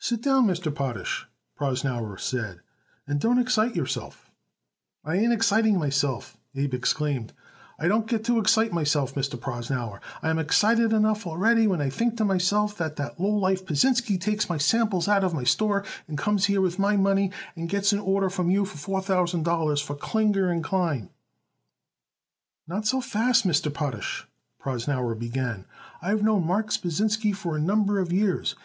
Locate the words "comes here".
16.18-16.60